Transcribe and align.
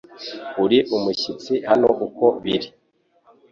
Uri 0.63 0.77
umushyitsi 0.95 1.53
hano 1.69 1.87
uko 2.05 2.25
biri 2.43 2.69